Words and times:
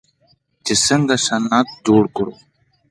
چې 0.65 0.73
څنګه 0.85 1.15
صنعت 1.27 1.67
جوړ 1.85 2.03
کړو. 2.15 2.33